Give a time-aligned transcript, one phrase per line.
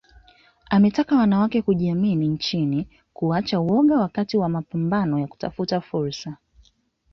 [0.69, 6.37] Ametaka wanawake kujiamini nchini kuacha woga wakati wa mapambano ya kutafuta fursa